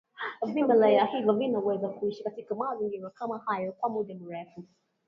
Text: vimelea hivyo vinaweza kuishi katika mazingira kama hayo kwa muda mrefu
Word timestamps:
vimelea 0.53 1.05
hivyo 1.05 1.33
vinaweza 1.33 1.89
kuishi 1.89 2.23
katika 2.23 2.55
mazingira 2.55 3.09
kama 3.09 3.37
hayo 3.37 3.71
kwa 3.71 3.89
muda 3.89 4.15
mrefu 4.15 4.63